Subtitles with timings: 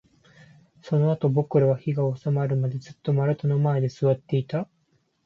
[0.81, 4.67] そのあと、僕らは火が収まるまで、ずっと丸太の前で座っていた